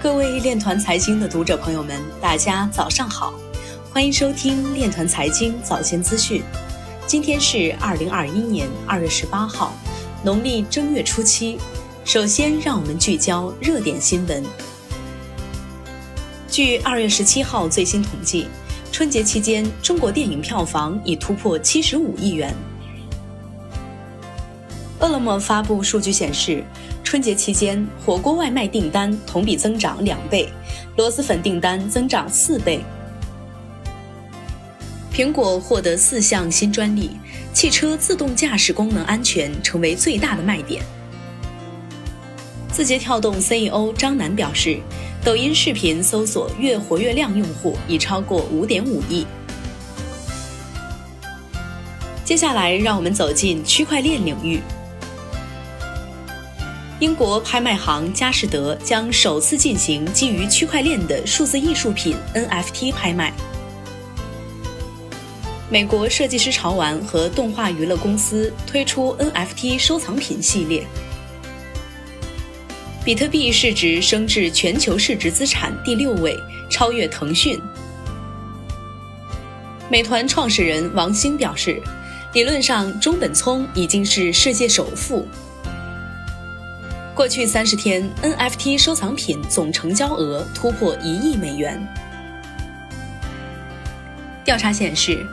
[0.00, 3.34] 各位链团财经的读者朋友们，大家早上好，
[3.92, 6.40] 欢迎收听链团财经早间资讯。
[7.04, 9.72] 今天是二零二一年二月十八号，
[10.22, 11.58] 农历正月初七。
[12.04, 14.44] 首先，让我们聚焦热点新闻。
[16.48, 18.46] 据二月十七号最新统计，
[18.92, 22.54] 春节期间中国电影票房已突破七十五亿元。
[25.00, 26.62] 饿了么发布数据显示。
[27.08, 30.46] 春节期间，火锅外卖订单同比增长两倍，
[30.98, 32.80] 螺蛳粉订单增长四倍。
[35.10, 37.12] 苹果获得四项新专利，
[37.54, 40.82] 汽车自动驾驶功能安全成为最大的卖点。
[42.70, 44.78] 字节跳动 CEO 张楠表示，
[45.24, 49.26] 抖音视频搜索月活跃量用户已超过五点五亿。
[52.22, 54.60] 接下来，让我们走进区块链领域。
[57.00, 63.32] 英国拍卖行佳士得将首次进行基于区块链的数字艺术品 NFT 拍卖。
[65.70, 70.84] 美国设计师潮玩和动画娱乐公司推出 NFT 收藏品系列。
[73.04, 76.36] 比特币市值升至全球市值资产第六位，
[76.68, 77.60] 超越腾讯。
[79.88, 81.80] 美团创始人王兴表示，
[82.34, 85.24] 理论上中本聪已经是世界首富。
[87.18, 91.84] 过去三十天，NFT 收藏品总成交额突破一亿美元。
[94.44, 95.26] 调查显示，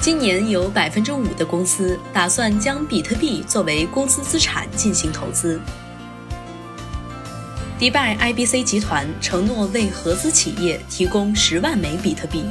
[0.00, 5.60] 今年有百分之五的公司打算将比特币作为公司资产进行投资。
[7.76, 12.44] 迪拜 IBC 集团承诺为合资企业提供十万枚比特币。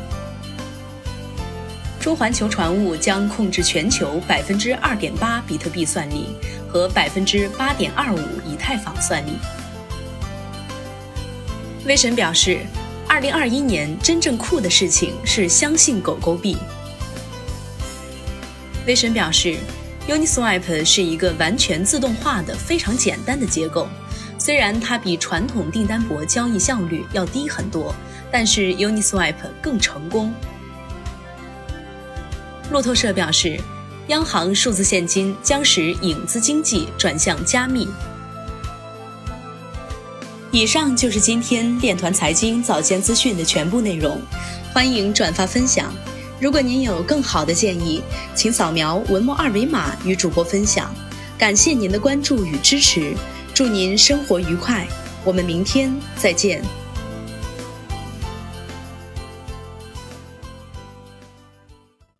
[2.02, 6.36] 中环球船务将控制全球百分之二点八比特币算力。
[6.72, 9.32] 和百分之八点二五以太坊算力。
[11.86, 12.60] 威神表示，
[13.10, 16.56] 二零二一年真正酷的事情是相信狗狗币。
[18.88, 19.58] 威神表示
[20.08, 23.90] ，Uniswap 是一个完全自动化的、非常简单的结构。
[24.40, 27.94] 虽然它比传统订单簿交易效率要低很多，
[28.32, 30.34] 但是 Uniswap 更成功。
[32.72, 33.60] 路透社表示。
[34.08, 37.88] 央行数字现金将使影子经济转向加密。
[40.52, 44.20] 以上就是今天链团财经早间资讯的全部内容，
[44.74, 45.94] 欢迎转发分享。
[46.42, 48.02] 如果您有更好的建议，
[48.36, 50.94] 请扫描文末二维码与主播分享。
[51.38, 53.14] 感谢您的关注与支持，
[53.54, 54.86] 祝您生活愉快，
[55.24, 56.62] 我们明天再见。